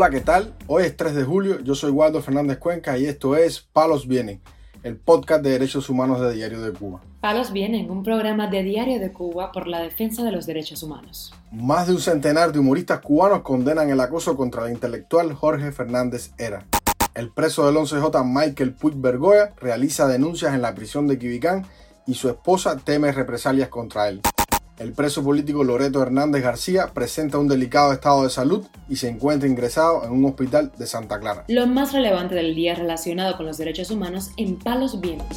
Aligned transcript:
Hola, 0.00 0.10
¿qué 0.10 0.20
tal? 0.20 0.54
Hoy 0.68 0.84
es 0.84 0.96
3 0.96 1.12
de 1.12 1.24
julio, 1.24 1.58
yo 1.58 1.74
soy 1.74 1.90
Waldo 1.90 2.22
Fernández 2.22 2.58
Cuenca 2.58 2.96
y 2.96 3.06
esto 3.06 3.34
es 3.34 3.58
Palos 3.60 4.06
Vienen, 4.06 4.40
el 4.84 4.96
podcast 4.96 5.42
de 5.42 5.50
derechos 5.50 5.90
humanos 5.90 6.20
de 6.20 6.32
Diario 6.34 6.60
de 6.60 6.70
Cuba. 6.70 7.00
Palos 7.20 7.50
Vienen, 7.50 7.90
un 7.90 8.04
programa 8.04 8.46
de 8.46 8.62
Diario 8.62 9.00
de 9.00 9.12
Cuba 9.12 9.50
por 9.50 9.66
la 9.66 9.80
defensa 9.80 10.22
de 10.22 10.30
los 10.30 10.46
derechos 10.46 10.84
humanos. 10.84 11.34
Más 11.50 11.88
de 11.88 11.94
un 11.94 12.00
centenar 12.00 12.52
de 12.52 12.60
humoristas 12.60 13.00
cubanos 13.00 13.42
condenan 13.42 13.90
el 13.90 13.98
acoso 13.98 14.36
contra 14.36 14.66
el 14.66 14.72
intelectual 14.72 15.34
Jorge 15.34 15.72
Fernández 15.72 16.30
Era. 16.38 16.64
El 17.16 17.30
preso 17.32 17.66
del 17.66 17.74
11J 17.74 18.24
Michael 18.24 18.74
Puig 18.74 18.94
Bergoya 18.94 19.52
realiza 19.60 20.06
denuncias 20.06 20.54
en 20.54 20.62
la 20.62 20.76
prisión 20.76 21.08
de 21.08 21.18
Quibicán 21.18 21.66
y 22.06 22.14
su 22.14 22.28
esposa 22.28 22.76
teme 22.76 23.10
represalias 23.10 23.68
contra 23.68 24.08
él. 24.08 24.20
El 24.78 24.92
preso 24.92 25.24
político 25.24 25.64
Loreto 25.64 26.00
Hernández 26.00 26.40
García 26.40 26.92
presenta 26.94 27.38
un 27.38 27.48
delicado 27.48 27.92
estado 27.92 28.22
de 28.22 28.30
salud 28.30 28.64
y 28.88 28.94
se 28.94 29.08
encuentra 29.08 29.48
ingresado 29.48 30.04
en 30.04 30.12
un 30.12 30.24
hospital 30.24 30.70
de 30.78 30.86
Santa 30.86 31.18
Clara. 31.18 31.44
Lo 31.48 31.66
más 31.66 31.92
relevante 31.92 32.36
del 32.36 32.54
día 32.54 32.76
relacionado 32.76 33.36
con 33.36 33.46
los 33.46 33.58
derechos 33.58 33.90
humanos 33.90 34.30
en 34.36 34.56
Palos 34.56 35.00
Vientos. 35.00 35.36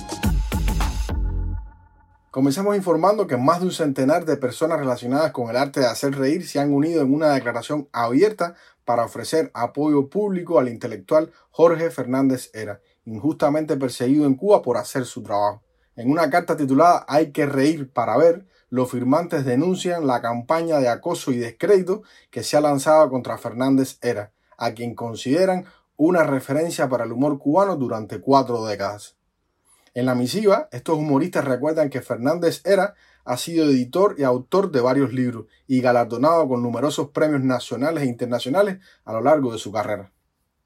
Comenzamos 2.29 2.75
informando 2.75 3.25
que 3.25 3.35
más 3.35 3.61
de 3.61 3.65
un 3.65 3.71
centenar 3.71 4.25
de 4.25 4.37
personas 4.37 4.79
relacionadas 4.79 5.31
con 5.31 5.49
el 5.49 5.57
arte 5.57 5.79
de 5.79 5.87
hacer 5.87 6.15
reír 6.15 6.47
se 6.47 6.59
han 6.59 6.71
unido 6.71 7.01
en 7.01 7.11
una 7.11 7.33
declaración 7.33 7.89
abierta 7.91 8.53
para 8.85 9.05
ofrecer 9.05 9.49
apoyo 9.55 10.07
público 10.07 10.59
al 10.59 10.69
intelectual 10.69 11.31
Jorge 11.49 11.89
Fernández 11.89 12.51
Era, 12.53 12.79
injustamente 13.05 13.75
perseguido 13.75 14.27
en 14.27 14.35
Cuba 14.35 14.61
por 14.61 14.77
hacer 14.77 15.05
su 15.05 15.23
trabajo. 15.23 15.63
En 15.95 16.11
una 16.11 16.29
carta 16.29 16.55
titulada 16.55 17.05
Hay 17.07 17.31
que 17.31 17.47
reír 17.47 17.91
para 17.91 18.15
ver, 18.17 18.45
los 18.71 18.89
firmantes 18.89 19.43
denuncian 19.45 20.07
la 20.07 20.21
campaña 20.21 20.79
de 20.79 20.87
acoso 20.87 21.31
y 21.31 21.37
descrédito 21.37 22.03
que 22.31 22.41
se 22.41 22.55
ha 22.55 22.61
lanzado 22.61 23.09
contra 23.09 23.37
Fernández 23.37 23.99
Era, 24.01 24.31
a 24.57 24.71
quien 24.71 24.95
consideran 24.95 25.65
una 25.97 26.23
referencia 26.23 26.87
para 26.87 27.03
el 27.03 27.11
humor 27.11 27.37
cubano 27.37 27.75
durante 27.75 28.21
cuatro 28.21 28.65
décadas. 28.65 29.17
En 29.93 30.05
la 30.05 30.15
misiva, 30.15 30.69
estos 30.71 30.97
humoristas 30.97 31.43
recuerdan 31.43 31.89
que 31.89 32.01
Fernández 32.01 32.61
Era 32.63 32.95
ha 33.25 33.35
sido 33.35 33.65
editor 33.65 34.15
y 34.17 34.23
autor 34.23 34.71
de 34.71 34.79
varios 34.79 35.11
libros 35.11 35.47
y 35.67 35.81
galardonado 35.81 36.47
con 36.47 36.63
numerosos 36.63 37.09
premios 37.09 37.41
nacionales 37.41 38.03
e 38.03 38.07
internacionales 38.07 38.79
a 39.03 39.11
lo 39.11 39.21
largo 39.21 39.51
de 39.51 39.59
su 39.59 39.73
carrera. 39.73 40.13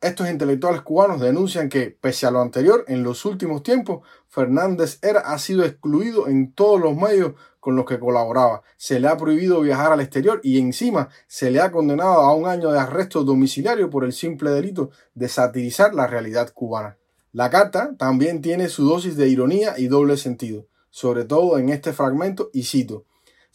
Estos 0.05 0.29
intelectuales 0.29 0.81
cubanos 0.81 1.19
denuncian 1.19 1.67
que, 1.67 1.89
pese 1.89 2.27
a 2.27 2.31
lo 2.31 2.39
anterior, 2.39 2.85
en 2.87 3.01
los 3.01 3.25
últimos 3.25 3.63
tiempos, 3.63 4.07
Fernández 4.27 4.99
Era 5.01 5.21
ha 5.21 5.39
sido 5.39 5.65
excluido 5.65 6.27
en 6.27 6.53
todos 6.53 6.79
los 6.79 6.95
medios 6.95 7.31
con 7.59 7.75
los 7.75 7.85
que 7.85 7.97
colaboraba. 7.97 8.61
Se 8.77 8.99
le 8.99 9.07
ha 9.07 9.17
prohibido 9.17 9.61
viajar 9.61 9.91
al 9.91 10.01
exterior 10.01 10.41
y 10.43 10.59
encima 10.59 11.09
se 11.25 11.49
le 11.49 11.59
ha 11.59 11.71
condenado 11.71 12.21
a 12.21 12.35
un 12.35 12.45
año 12.45 12.71
de 12.71 12.77
arresto 12.77 13.23
domiciliario 13.23 13.89
por 13.89 14.03
el 14.05 14.13
simple 14.13 14.51
delito 14.51 14.91
de 15.15 15.27
satirizar 15.27 15.95
la 15.95 16.05
realidad 16.05 16.53
cubana. 16.53 16.99
La 17.31 17.49
carta 17.49 17.95
también 17.97 18.43
tiene 18.43 18.69
su 18.69 18.87
dosis 18.87 19.17
de 19.17 19.27
ironía 19.27 19.73
y 19.75 19.87
doble 19.87 20.17
sentido, 20.17 20.67
sobre 20.91 21.25
todo 21.25 21.57
en 21.57 21.69
este 21.69 21.93
fragmento, 21.93 22.51
y 22.53 22.65
cito, 22.65 23.05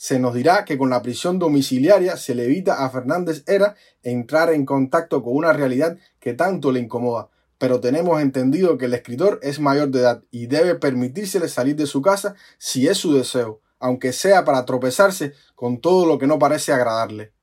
se 0.00 0.18
nos 0.18 0.32
dirá 0.32 0.64
que 0.64 0.78
con 0.78 0.88
la 0.88 1.02
prisión 1.02 1.38
domiciliaria 1.38 2.16
se 2.16 2.34
le 2.34 2.46
evita 2.46 2.86
a 2.86 2.88
Fernández 2.88 3.44
Era 3.46 3.76
entrar 4.02 4.50
en 4.50 4.64
contacto 4.64 5.22
con 5.22 5.36
una 5.36 5.52
realidad 5.52 5.98
que 6.20 6.32
tanto 6.32 6.72
le 6.72 6.80
incomoda, 6.80 7.28
pero 7.58 7.80
tenemos 7.80 8.22
entendido 8.22 8.78
que 8.78 8.86
el 8.86 8.94
escritor 8.94 9.38
es 9.42 9.60
mayor 9.60 9.90
de 9.90 9.98
edad 10.00 10.22
y 10.30 10.46
debe 10.46 10.74
permitírsele 10.76 11.50
salir 11.50 11.76
de 11.76 11.86
su 11.86 12.00
casa 12.00 12.34
si 12.56 12.88
es 12.88 12.96
su 12.96 13.12
deseo, 13.12 13.60
aunque 13.78 14.14
sea 14.14 14.42
para 14.46 14.64
tropezarse 14.64 15.34
con 15.54 15.82
todo 15.82 16.06
lo 16.06 16.18
que 16.18 16.26
no 16.26 16.38
parece 16.38 16.72
agradarle. 16.72 17.34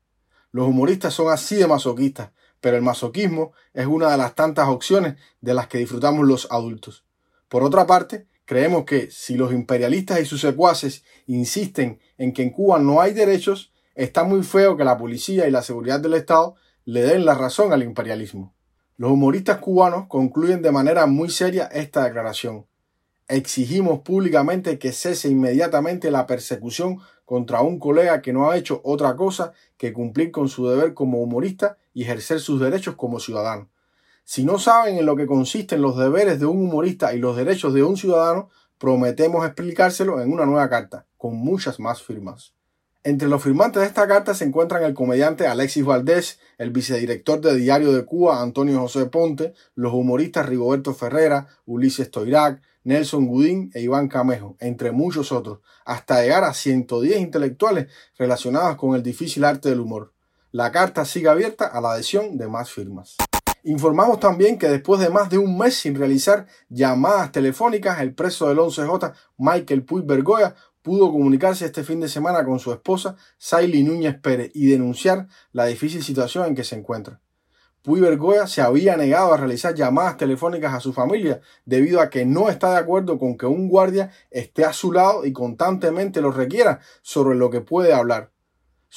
Los 0.52 0.67
humoristas 0.67 1.14
son 1.14 1.32
así 1.32 1.58
de 1.58 1.67
masoquistas, 1.67 2.32
pero 2.59 2.76
el 2.76 2.82
masoquismo 2.82 3.52
es 3.76 3.86
una 3.86 4.09
de 4.09 4.17
las 4.17 4.33
tantas 4.33 4.67
opciones 4.67 5.14
de 5.42 5.53
las 5.53 5.67
que 5.67 5.77
disfrutamos 5.77 6.26
los 6.26 6.48
adultos. 6.49 7.05
Por 7.49 7.61
otra 7.61 7.86
parte, 7.86 8.26
creemos 8.47 8.85
que 8.85 9.11
si 9.11 9.35
los 9.35 9.52
imperialistas 9.52 10.21
y 10.21 10.25
sus 10.25 10.39
secuaces 10.39 11.03
insisten 11.27 11.99
en 12.17 12.31
que 12.31 12.43
en 12.43 12.49
Cuba 12.49 12.80
no 12.80 13.02
hay 13.02 13.13
derechos, 13.13 13.73
está 13.93 14.23
muy 14.23 14.41
feo 14.41 14.77
que 14.77 14.85
la 14.85 14.97
policía 14.97 15.47
y 15.47 15.52
la 15.52 15.61
seguridad 15.61 15.99
del 15.99 16.13
Estado 16.13 16.55
le 16.85 17.02
den 17.02 17.25
la 17.25 17.35
razón 17.35 17.73
al 17.73 17.83
imperialismo. 17.83 18.55
Los 18.95 19.11
humoristas 19.11 19.58
cubanos 19.58 20.05
concluyen 20.08 20.61
de 20.61 20.71
manera 20.71 21.05
muy 21.08 21.30
seria 21.30 21.65
esta 21.65 22.05
declaración. 22.05 22.65
Exigimos 23.27 23.99
públicamente 23.99 24.79
que 24.79 24.93
cese 24.93 25.27
inmediatamente 25.27 26.09
la 26.09 26.25
persecución 26.25 26.99
contra 27.25 27.59
un 27.59 27.79
colega 27.79 28.21
que 28.21 28.31
no 28.31 28.49
ha 28.49 28.55
hecho 28.55 28.79
otra 28.85 29.17
cosa 29.17 29.52
que 29.75 29.91
cumplir 29.91 30.31
con 30.31 30.47
su 30.47 30.69
deber 30.69 30.93
como 30.93 31.21
humorista 31.21 31.77
y 31.93 32.03
ejercer 32.03 32.39
sus 32.39 32.61
derechos 32.61 32.95
como 32.95 33.19
ciudadano. 33.19 33.69
Si 34.30 34.43
no 34.43 34.60
saben 34.60 34.98
en 34.98 35.05
lo 35.05 35.15
que 35.15 35.26
consisten 35.26 35.82
los 35.82 35.95
deberes 35.95 36.38
de 36.38 36.45
un 36.45 36.58
humorista 36.58 37.14
y 37.14 37.17
los 37.17 37.38
derechos 37.38 37.73
de 37.73 37.82
un 37.82 37.95
ciudadano, 37.95 38.49
prometemos 38.77 39.45
explicárselo 39.45 40.20
en 40.20 40.33
una 40.33 40.45
nueva 40.45 40.70
carta, 40.70 41.05
con 41.15 41.38
muchas 41.38 41.80
más 41.80 42.04
firmas. 42.04 42.54
Entre 43.05 43.30
los 43.30 43.42
firmantes 43.42 43.82
de 43.82 43.88
esta 43.88 44.05
carta 44.05 44.33
se 44.33 44.43
encuentran 44.43 44.83
el 44.83 44.93
comediante 44.93 45.48
Alexis 45.48 45.86
Valdés, 45.86 46.39
el 46.58 46.71
vicedirector 46.71 47.39
de 47.39 47.55
Diario 47.55 47.93
de 47.93 48.04
Cuba 48.04 48.42
Antonio 48.42 48.82
José 48.82 49.05
Ponte, 49.05 49.54
los 49.76 49.93
humoristas 49.93 50.45
Rigoberto 50.45 50.94
Ferrera, 50.94 51.48
Ulises 51.65 52.11
Toirac, 52.11 52.61
Nelson 52.83 53.27
Gudín 53.27 53.71
e 53.73 53.80
Iván 53.80 54.09
Camejo, 54.09 54.58
entre 54.59 54.92
muchos 54.92 55.32
otros, 55.32 55.59
hasta 55.86 56.21
llegar 56.21 56.44
a 56.44 56.54
110 56.54 57.21
intelectuales 57.21 57.88
relacionados 58.17 58.76
con 58.76 58.94
el 58.94 59.04
difícil 59.04 59.45
arte 59.45 59.70
del 59.70 59.80
humor. 59.80 60.11
La 60.52 60.73
carta 60.73 61.05
sigue 61.05 61.30
abierta 61.30 61.65
a 61.65 61.80
la 61.80 61.94
adhesión 61.94 62.38
de 62.38 62.49
más 62.49 62.70
firmas. 62.70 63.15
Informamos 63.67 64.22
también 64.22 64.58
que 64.58 64.70
después 64.70 65.02
de 65.02 65.10
más 65.10 65.30
de 65.30 65.38
un 65.38 65.58
mes 65.58 65.76
sin 65.76 65.94
realizar 65.94 66.48
llamadas 66.70 67.33
telefónicas, 67.33 68.00
el 68.00 68.14
preso 68.14 68.48
del 68.48 68.60
11J, 68.60 69.14
Michael 69.39 69.83
Puig 69.83 70.05
Bergoya, 70.05 70.55
pudo 70.82 71.11
comunicarse 71.11 71.66
este 71.66 71.83
fin 71.83 72.00
de 72.00 72.08
semana 72.08 72.45
con 72.45 72.60
su 72.60 72.72
esposa, 72.72 73.17
Saily 73.38 73.83
Núñez 73.83 74.17
Pérez, 74.22 74.52
y 74.54 74.67
denunciar 74.67 75.27
la 75.52 75.66
difícil 75.66 76.02
situación 76.02 76.48
en 76.48 76.56
que 76.56 76.64
se 76.64 76.77
encuentra. 76.77 77.20
Puy 77.82 78.00
Bergoya 78.00 78.48
se 78.48 78.61
había 78.61 78.95
negado 78.95 79.33
a 79.33 79.38
realizar 79.38 79.76
llamadas 79.76 80.16
telefónicas 80.16 80.73
a 80.73 80.80
su 80.80 80.94
familia 80.94 81.42
debido 81.66 82.00
a 82.00 82.10
que 82.10 82.26
no 82.26 82.48
está 82.48 82.72
de 82.72 82.77
acuerdo 82.77 83.20
con 83.20 83.38
que 83.38 83.48
un 83.48 83.67
guardia 83.67 84.11
esté 84.32 84.64
a 84.64 84.72
su 84.72 84.94
lado 84.94 85.26
y 85.26 85.33
constantemente 85.33 86.22
lo 86.22 86.32
requiera 86.32 86.80
sobre 87.02 87.36
lo 87.36 87.50
que 87.50 87.60
puede 87.60 87.94
hablar. 87.94 88.32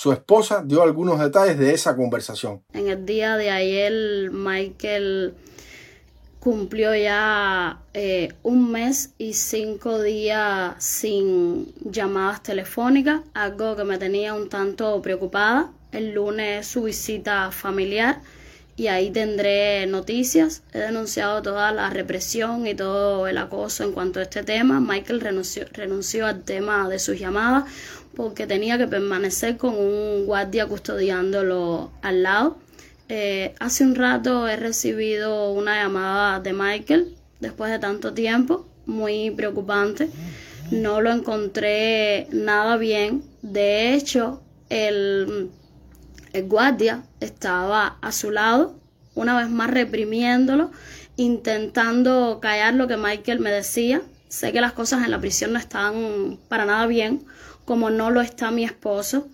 Su 0.01 0.13
esposa 0.13 0.63
dio 0.65 0.83
algunos 0.83 1.21
detalles 1.21 1.59
de 1.59 1.75
esa 1.75 1.95
conversación. 1.95 2.63
En 2.73 2.89
el 2.89 3.05
día 3.05 3.37
de 3.37 3.51
ayer, 3.51 4.31
Michael 4.31 5.35
cumplió 6.39 6.95
ya 6.95 7.83
eh, 7.93 8.33
un 8.43 8.73
mes 8.73 9.11
y 9.19 9.35
cinco 9.35 10.01
días 10.01 10.83
sin 10.83 11.75
llamadas 11.85 12.43
telefónicas, 12.43 13.21
algo 13.35 13.77
que 13.77 13.85
me 13.85 13.99
tenía 13.99 14.33
un 14.33 14.49
tanto 14.49 15.03
preocupada. 15.03 15.71
El 15.93 16.15
lunes 16.15 16.67
su 16.67 16.85
visita 16.85 17.51
familiar 17.51 18.23
y 18.77 18.87
ahí 18.87 19.11
tendré 19.11 19.87
noticias. 19.87 20.63
He 20.73 20.79
denunciado 20.79 21.43
toda 21.43 21.73
la 21.73 21.91
represión 21.91 22.67
y 22.67 22.75
todo 22.75 23.27
el 23.27 23.37
acoso 23.37 23.85
en 23.85 23.93
cuanto 23.93 24.21
a 24.21 24.23
este 24.23 24.45
tema. 24.45 24.81
Michael 24.81 25.21
renunció, 25.21 25.67
renunció 25.71 26.25
al 26.25 26.43
tema 26.43 26.89
de 26.89 26.99
sus 26.99 27.19
llamadas 27.19 27.65
porque 28.15 28.47
tenía 28.47 28.79
que 28.79 28.87
permanecer 28.87 29.57
con 29.57 29.75
un 29.75 30.27
guardia 30.27 30.67
custodiándolo 30.67 31.91
al 32.03 32.23
lado. 32.23 32.59
Eh, 33.09 33.55
hace 33.59 33.85
un 33.85 33.95
rato 33.95 34.47
he 34.49 34.57
recibido 34.57 35.53
una 35.53 35.83
llamada 35.83 36.41
de 36.41 36.53
Michael 36.53 37.17
después 37.41 37.71
de 37.71 37.79
tanto 37.79 38.13
tiempo, 38.15 38.67
muy 38.87 39.31
preocupante. 39.31 40.09
No 40.71 41.01
lo 41.01 41.11
encontré 41.11 42.29
nada 42.31 42.77
bien. 42.77 43.25
De 43.43 43.95
hecho, 43.95 44.43
el 44.69 45.51
el 46.33 46.47
guardia 46.47 47.03
estaba 47.19 47.99
a 48.01 48.13
su 48.13 48.31
lado, 48.31 48.77
una 49.15 49.37
vez 49.37 49.51
más 49.51 49.71
reprimiéndolo, 49.71 50.71
intentando 51.17 52.39
callar 52.41 52.75
lo 52.75 52.87
que 52.87 52.97
Michael 52.97 53.41
me 53.41 53.51
decía. 53.51 54.03
Sé 54.31 54.53
que 54.53 54.61
las 54.61 54.75
cosas 54.75 55.05
en 55.05 55.11
la 55.11 55.21
prisión 55.21 55.53
no 55.53 55.59
están 55.59 56.39
para 56.49 56.65
nada 56.65 56.87
bien, 56.87 57.25
como 57.65 57.91
no 57.91 58.13
lo 58.13 58.21
está 58.21 58.53
mi 58.53 58.63
esposo. 58.63 59.27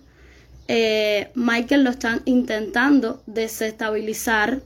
Eh, 0.67 1.29
Michael 1.35 1.83
lo 1.83 1.91
están 1.91 2.23
intentando 2.25 3.21
desestabilizar 3.27 4.61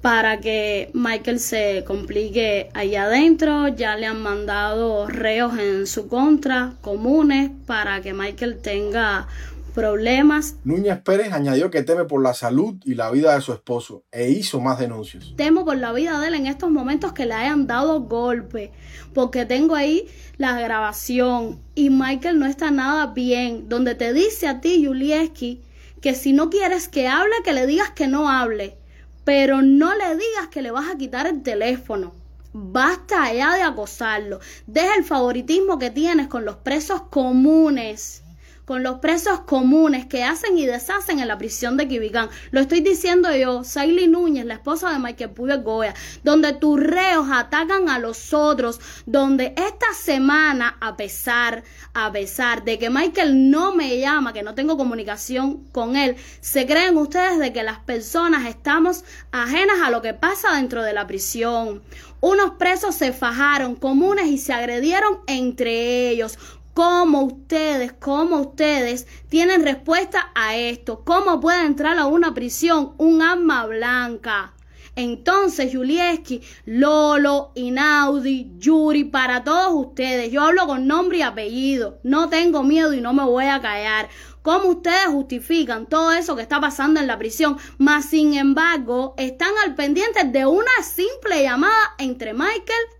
para 0.00 0.40
que 0.40 0.90
Michael 0.94 1.38
se 1.40 1.84
complique 1.86 2.70
allá 2.72 3.04
adentro. 3.04 3.68
Ya 3.68 3.96
le 3.96 4.06
han 4.06 4.22
mandado 4.22 5.08
reos 5.08 5.58
en 5.58 5.86
su 5.86 6.08
contra, 6.08 6.72
comunes, 6.80 7.50
para 7.66 8.00
que 8.00 8.14
Michael 8.14 8.62
tenga 8.62 9.28
problemas. 9.76 10.56
Núñez 10.64 10.98
Pérez 11.02 11.32
añadió 11.32 11.70
que 11.70 11.82
teme 11.82 12.06
por 12.06 12.22
la 12.22 12.32
salud 12.32 12.76
y 12.84 12.94
la 12.94 13.10
vida 13.10 13.34
de 13.34 13.42
su 13.42 13.52
esposo 13.52 14.04
e 14.10 14.30
hizo 14.30 14.58
más 14.58 14.78
denuncias. 14.78 15.34
Temo 15.36 15.66
por 15.66 15.76
la 15.76 15.92
vida 15.92 16.18
de 16.18 16.28
él 16.28 16.34
en 16.34 16.46
estos 16.46 16.70
momentos 16.70 17.12
que 17.12 17.26
le 17.26 17.34
hayan 17.34 17.66
dado 17.66 18.00
golpe, 18.00 18.72
porque 19.12 19.44
tengo 19.44 19.74
ahí 19.74 20.08
la 20.38 20.58
grabación 20.58 21.60
y 21.74 21.90
Michael 21.90 22.38
no 22.38 22.46
está 22.46 22.70
nada 22.70 23.08
bien, 23.08 23.68
donde 23.68 23.94
te 23.94 24.14
dice 24.14 24.48
a 24.48 24.62
ti, 24.62 24.84
Julieski, 24.84 25.60
que 26.00 26.14
si 26.14 26.32
no 26.32 26.48
quieres 26.48 26.88
que 26.88 27.06
hable, 27.06 27.34
que 27.44 27.52
le 27.52 27.66
digas 27.66 27.90
que 27.90 28.08
no 28.08 28.30
hable. 28.30 28.78
pero 29.24 29.60
no 29.60 29.92
le 29.94 30.14
digas 30.14 30.46
que 30.52 30.62
le 30.62 30.70
vas 30.70 30.88
a 30.88 30.96
quitar 30.96 31.26
el 31.26 31.42
teléfono. 31.42 32.14
Basta 32.52 33.34
ya 33.34 33.54
de 33.56 33.62
acosarlo. 33.62 34.38
Deja 34.68 34.94
el 34.96 35.04
favoritismo 35.04 35.80
que 35.80 35.90
tienes 35.90 36.28
con 36.28 36.44
los 36.44 36.56
presos 36.56 37.02
comunes 37.10 38.22
con 38.66 38.82
los 38.82 38.98
presos 38.98 39.40
comunes 39.40 40.06
que 40.06 40.24
hacen 40.24 40.58
y 40.58 40.66
deshacen 40.66 41.20
en 41.20 41.28
la 41.28 41.38
prisión 41.38 41.76
de 41.76 41.86
Quibicán. 41.88 42.28
Lo 42.50 42.60
estoy 42.60 42.80
diciendo 42.80 43.34
yo, 43.34 43.64
Saily 43.64 44.08
Núñez, 44.08 44.44
la 44.44 44.54
esposa 44.54 44.90
de 44.90 44.98
Michael 44.98 45.30
Puyo 45.30 45.62
Goya, 45.62 45.94
donde 46.24 46.52
tus 46.52 46.78
reos 46.78 47.28
atacan 47.32 47.88
a 47.88 48.00
los 48.00 48.34
otros, 48.34 48.80
donde 49.06 49.54
esta 49.56 49.86
semana, 49.94 50.76
a 50.80 50.96
pesar, 50.96 51.62
a 51.94 52.10
pesar 52.10 52.64
de 52.64 52.78
que 52.78 52.90
Michael 52.90 53.50
no 53.50 53.72
me 53.72 53.98
llama, 54.00 54.32
que 54.32 54.42
no 54.42 54.54
tengo 54.54 54.76
comunicación 54.76 55.64
con 55.70 55.96
él, 55.96 56.16
se 56.40 56.66
creen 56.66 56.96
ustedes 56.96 57.38
de 57.38 57.52
que 57.52 57.62
las 57.62 57.78
personas 57.78 58.46
estamos 58.46 59.04
ajenas 59.30 59.80
a 59.82 59.90
lo 59.90 60.02
que 60.02 60.12
pasa 60.12 60.56
dentro 60.56 60.82
de 60.82 60.92
la 60.92 61.06
prisión. 61.06 61.82
Unos 62.20 62.52
presos 62.52 62.94
se 62.94 63.12
fajaron 63.12 63.76
comunes 63.76 64.26
y 64.26 64.38
se 64.38 64.52
agredieron 64.52 65.20
entre 65.26 66.08
ellos 66.08 66.38
cómo 66.76 67.22
ustedes, 67.22 67.94
cómo 67.94 68.36
ustedes 68.36 69.06
tienen 69.30 69.64
respuesta 69.64 70.30
a 70.34 70.56
esto, 70.56 71.04
cómo 71.06 71.40
puede 71.40 71.64
entrar 71.64 71.96
a 71.98 72.04
una 72.04 72.34
prisión 72.34 72.92
un 72.98 73.22
arma 73.22 73.64
blanca. 73.64 74.52
Entonces, 74.94 75.74
Julieski, 75.74 76.42
Lolo, 76.66 77.52
Inaudi, 77.54 78.52
Yuri, 78.58 79.04
para 79.04 79.42
todos 79.42 79.86
ustedes, 79.86 80.30
yo 80.30 80.42
hablo 80.42 80.66
con 80.66 80.86
nombre 80.86 81.16
y 81.16 81.22
apellido, 81.22 81.98
no 82.02 82.28
tengo 82.28 82.62
miedo 82.62 82.92
y 82.92 83.00
no 83.00 83.14
me 83.14 83.24
voy 83.24 83.46
a 83.46 83.62
callar. 83.62 84.10
¿Cómo 84.42 84.68
ustedes 84.68 85.06
justifican 85.06 85.86
todo 85.86 86.12
eso 86.12 86.36
que 86.36 86.42
está 86.42 86.60
pasando 86.60 87.00
en 87.00 87.06
la 87.06 87.18
prisión? 87.18 87.56
Mas, 87.78 88.04
sin 88.04 88.34
embargo, 88.34 89.14
están 89.16 89.52
al 89.64 89.74
pendiente 89.74 90.24
de 90.24 90.44
una 90.44 90.82
simple 90.82 91.42
llamada 91.42 91.94
entre 91.96 92.34
Michael 92.34 92.95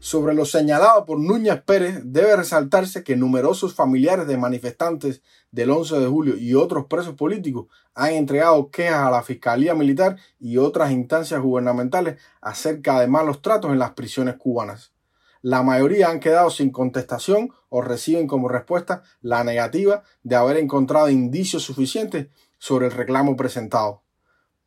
Sobre 0.00 0.34
lo 0.34 0.44
señalado 0.44 1.04
por 1.04 1.20
Núñez 1.20 1.62
Pérez, 1.62 2.00
debe 2.04 2.34
resaltarse 2.34 3.04
que 3.04 3.16
numerosos 3.16 3.74
familiares 3.74 4.26
de 4.26 4.36
manifestantes 4.36 5.22
del 5.50 5.70
11 5.70 6.00
de 6.00 6.06
julio 6.06 6.36
y 6.36 6.54
otros 6.54 6.86
presos 6.86 7.14
políticos 7.14 7.66
han 7.94 8.14
entregado 8.14 8.70
quejas 8.70 9.06
a 9.06 9.10
la 9.10 9.22
Fiscalía 9.22 9.74
Militar 9.74 10.16
y 10.40 10.56
otras 10.56 10.90
instancias 10.90 11.40
gubernamentales 11.40 12.20
acerca 12.40 13.00
de 13.00 13.06
malos 13.06 13.42
tratos 13.42 13.70
en 13.70 13.78
las 13.78 13.92
prisiones 13.92 14.36
cubanas. 14.36 14.92
La 15.40 15.62
mayoría 15.62 16.10
han 16.10 16.20
quedado 16.20 16.50
sin 16.50 16.70
contestación 16.70 17.52
o 17.68 17.80
reciben 17.80 18.26
como 18.26 18.48
respuesta 18.48 19.02
la 19.20 19.44
negativa 19.44 20.02
de 20.24 20.36
haber 20.36 20.56
encontrado 20.56 21.10
indicios 21.10 21.62
suficientes 21.62 22.26
sobre 22.58 22.86
el 22.86 22.92
reclamo 22.92 23.36
presentado. 23.36 24.02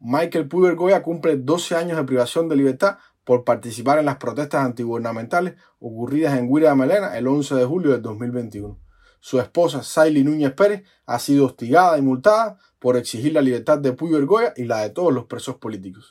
Michael 0.03 0.47
Puber 0.47 0.75
Goya 0.75 1.03
cumple 1.03 1.37
12 1.37 1.75
años 1.75 1.95
de 1.95 2.03
privación 2.03 2.49
de 2.49 2.55
libertad 2.55 2.97
por 3.23 3.43
participar 3.43 3.99
en 3.99 4.05
las 4.05 4.17
protestas 4.17 4.65
antigubernamentales 4.65 5.53
ocurridas 5.79 6.39
en 6.39 6.51
Guira 6.51 6.71
de 6.71 6.75
Melena 6.75 7.15
el 7.19 7.27
11 7.27 7.53
de 7.53 7.65
julio 7.65 7.91
de 7.91 7.99
2021. 7.99 8.79
Su 9.19 9.39
esposa, 9.39 9.83
Saily 9.83 10.23
Núñez 10.23 10.53
Pérez, 10.53 10.83
ha 11.05 11.19
sido 11.19 11.45
hostigada 11.45 11.99
y 11.99 12.01
multada 12.01 12.57
por 12.79 12.97
exigir 12.97 13.33
la 13.33 13.41
libertad 13.41 13.77
de 13.77 13.93
Puyo 13.93 14.17
Ergoya 14.17 14.53
y 14.57 14.63
la 14.63 14.79
de 14.79 14.89
todos 14.89 15.13
los 15.13 15.25
presos 15.25 15.57
políticos. 15.57 16.07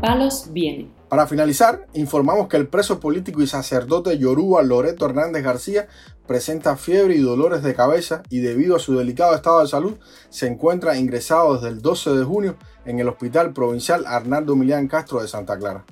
Palos 0.00 0.52
viene. 0.52 0.93
Para 1.08 1.26
finalizar, 1.26 1.86
informamos 1.92 2.48
que 2.48 2.56
el 2.56 2.66
preso 2.66 2.98
político 2.98 3.42
y 3.42 3.46
sacerdote 3.46 4.18
Yoruba 4.18 4.62
Loreto 4.62 5.04
Hernández 5.04 5.44
García 5.44 5.86
presenta 6.26 6.76
fiebre 6.76 7.14
y 7.14 7.20
dolores 7.20 7.62
de 7.62 7.74
cabeza 7.74 8.22
y 8.30 8.40
debido 8.40 8.76
a 8.76 8.80
su 8.80 8.96
delicado 8.96 9.34
estado 9.34 9.60
de 9.60 9.68
salud 9.68 9.94
se 10.30 10.46
encuentra 10.46 10.96
ingresado 10.96 11.54
desde 11.54 11.68
el 11.68 11.82
12 11.82 12.10
de 12.16 12.24
junio 12.24 12.56
en 12.86 13.00
el 13.00 13.08
Hospital 13.08 13.52
Provincial 13.52 14.04
Arnaldo 14.06 14.56
Milán 14.56 14.88
Castro 14.88 15.20
de 15.20 15.28
Santa 15.28 15.58
Clara. 15.58 15.84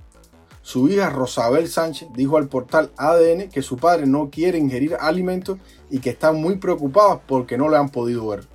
Su 0.62 0.88
hija 0.88 1.11
Rosabel 1.11 1.69
Sánchez 1.69 2.08
dijo 2.15 2.37
al 2.37 2.49
portal 2.49 2.93
ADN 2.97 3.50
que 3.50 3.62
su 3.62 3.76
padre 3.76 4.06
no 4.06 4.31
quiere 4.31 4.58
ingerir 4.58 4.97
alimentos 4.99 5.58
y 5.91 5.99
que 5.99 6.11
están 6.11 6.41
muy 6.41 6.56
preocupados 6.56 7.20
porque 7.26 7.58
no 7.58 7.69
le 7.69 7.76
han 7.76 7.91
podido 7.91 8.29
ver. 8.29 8.47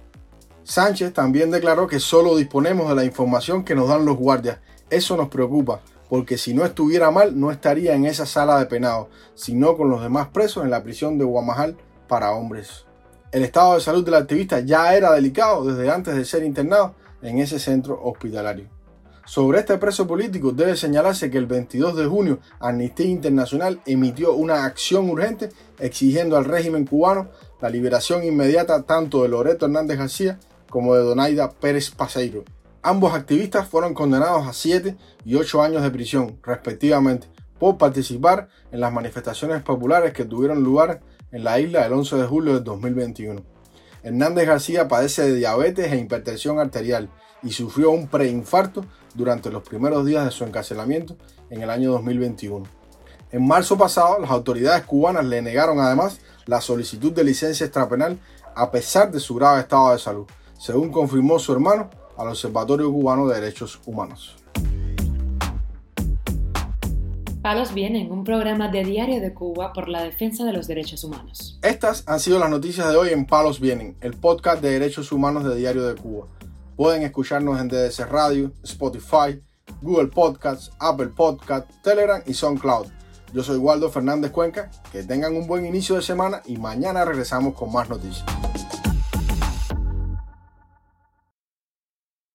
Sánchez 0.64 1.14
también 1.14 1.52
declaró 1.52 1.88
que 1.88 2.00
solo 2.00 2.36
disponemos 2.36 2.90
de 2.90 2.96
la 2.96 3.04
información 3.06 3.64
que 3.64 3.76
nos 3.76 3.90
dan 3.90 4.06
los 4.06 4.18
guardias. 4.18 4.60
Eso 4.90 5.18
nos 5.18 5.28
preocupa, 5.28 5.82
porque 6.10 6.38
si 6.38 6.54
no 6.54 6.66
estuviera 6.66 7.12
mal 7.12 7.40
no 7.40 7.52
estaría 7.52 7.96
en 7.96 8.06
esa 8.06 8.26
sala 8.26 8.60
de 8.60 8.66
penado, 8.66 9.10
sino 9.36 9.76
con 9.78 9.90
los 9.90 10.02
demás 10.02 10.30
presos 10.30 10.64
en 10.64 10.72
la 10.72 10.84
prisión 10.84 11.18
de 11.18 11.26
Guamajal 11.26 11.78
para 12.08 12.32
hombres. 12.32 12.86
El 13.32 13.44
estado 13.44 13.76
de 13.76 13.82
salud 13.82 14.06
del 14.06 14.16
activista 14.16 14.62
ya 14.62 14.96
era 14.96 15.12
delicado 15.12 15.66
desde 15.66 15.92
antes 15.92 16.16
de 16.16 16.26
ser 16.26 16.44
internado 16.44 16.96
en 17.22 17.40
ese 17.40 17.60
centro 17.60 18.00
hospitalario. 18.02 18.70
Sobre 19.26 19.60
este 19.60 19.78
preso 19.78 20.08
político 20.08 20.54
debe 20.54 20.78
señalarse 20.78 21.30
que 21.30 21.38
el 21.38 21.48
22 21.48 21.98
de 21.98 22.06
junio 22.06 22.40
Amnistía 22.62 23.08
Internacional 23.08 23.82
emitió 23.86 24.34
una 24.34 24.64
acción 24.64 25.10
urgente 25.10 25.50
exigiendo 25.80 26.38
al 26.38 26.46
régimen 26.46 26.86
cubano 26.86 27.28
la 27.60 27.70
liberación 27.70 28.24
inmediata 28.24 28.84
tanto 28.84 29.24
de 29.24 29.28
Loreto 29.28 29.66
Hernández 29.66 29.98
García 29.98 30.40
como 30.70 30.96
de 30.96 31.02
Donaida 31.02 31.52
Pérez 31.52 31.92
Paseiro. 31.92 32.46
Ambos 32.88 33.14
activistas 33.14 33.68
fueron 33.68 33.94
condenados 33.94 34.48
a 34.48 34.54
7 34.54 34.96
y 35.26 35.36
8 35.36 35.62
años 35.62 35.84
de 35.84 35.92
prisión, 35.92 36.40
respectivamente, 36.42 37.28
por 37.60 37.78
participar 37.78 38.48
en 38.72 38.80
las 38.80 38.94
manifestaciones 38.94 39.62
populares 39.62 40.14
que 40.14 40.24
tuvieron 40.24 40.64
lugar 40.64 41.02
en 41.34 41.44
la 41.44 41.60
isla 41.60 41.86
el 41.86 41.92
11 41.92 42.16
de 42.16 42.26
julio 42.26 42.54
de 42.54 42.62
2021. 42.62 43.44
Hernández 44.04 44.48
García 44.48 44.88
padece 44.88 45.24
de 45.24 45.36
diabetes 45.36 45.92
e 45.92 45.98
hipertensión 45.98 46.60
arterial 46.60 47.10
y 47.44 47.52
sufrió 47.52 47.92
un 47.92 48.08
preinfarto 48.08 48.86
durante 49.16 49.52
los 49.52 49.64
primeros 49.64 50.06
días 50.06 50.24
de 50.24 50.32
su 50.32 50.46
encarcelamiento 50.46 51.18
en 51.50 51.64
el 51.64 51.70
año 51.70 51.92
2021. 51.92 52.66
En 53.34 53.46
marzo 53.46 53.78
pasado, 53.78 54.18
las 54.18 54.32
autoridades 54.32 54.86
cubanas 54.86 55.26
le 55.26 55.42
negaron 55.42 55.82
además 55.82 56.22
la 56.46 56.62
solicitud 56.62 57.12
de 57.12 57.26
licencia 57.26 57.66
extrapenal 57.66 58.18
a 58.56 58.72
pesar 58.72 59.12
de 59.12 59.20
su 59.20 59.36
grave 59.36 59.60
estado 59.60 59.92
de 59.92 60.00
salud, 60.00 60.26
según 60.58 60.90
confirmó 60.90 61.38
su 61.38 61.52
hermano 61.52 61.90
al 62.18 62.30
Observatorio 62.30 62.92
Cubano 62.92 63.28
de 63.28 63.40
Derechos 63.40 63.80
Humanos. 63.86 64.36
Palos 67.42 67.74
Vienen, 67.74 68.12
un 68.12 68.26
programa 68.26 68.68
de 68.68 68.84
Diario 68.84 69.22
de 69.22 69.34
Cuba 69.34 69.72
por 69.72 69.88
la 69.88 70.04
defensa 70.04 70.44
de 70.44 70.52
los 70.52 70.68
derechos 70.68 71.06
humanos. 71.06 71.58
Estas 71.62 72.04
han 72.06 72.20
sido 72.20 72.40
las 72.40 72.50
noticias 72.50 72.90
de 72.90 72.98
hoy 72.98 73.12
en 73.12 73.26
Palos 73.26 73.62
Vienen, 73.62 73.96
el 74.02 74.16
podcast 74.16 74.62
de 74.62 74.72
derechos 74.72 75.14
humanos 75.14 75.46
de 75.46 75.56
Diario 75.56 75.88
de 75.88 75.96
Cuba. 75.96 76.28
Pueden 76.76 77.04
escucharnos 77.04 77.62
en 77.62 77.70
DDC 77.70 78.00
Radio, 78.10 78.52
Spotify, 78.64 79.42
Google 79.82 80.08
Podcasts, 80.08 80.72
Apple 80.80 81.08
Podcasts, 81.08 81.74
Telegram 81.82 82.22
y 82.26 82.34
SoundCloud. 82.34 82.88
Yo 83.34 83.44
soy 83.44 83.58
Waldo 83.58 83.90
Fernández 83.90 84.32
Cuenca, 84.32 84.70
que 84.92 85.04
tengan 85.04 85.36
un 85.36 85.48
buen 85.48 85.66
inicio 85.66 85.96
de 85.96 86.02
semana 86.02 86.42
y 86.46 86.58
mañana 86.58 87.06
regresamos 87.06 87.54
con 87.54 87.72
más 87.72 87.88
noticias. 87.90 88.26